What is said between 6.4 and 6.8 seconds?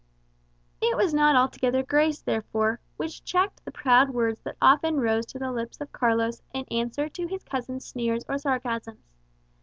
in